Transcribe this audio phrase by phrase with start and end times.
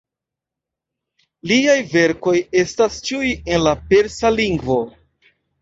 [1.51, 4.83] Liaj verkoj estas ĉiuj en la persa lingvo.